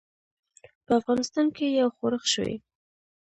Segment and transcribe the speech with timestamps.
[0.85, 2.55] په افغانستان کې یو ښورښ شوی.